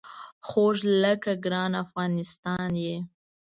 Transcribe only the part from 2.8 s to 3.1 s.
یې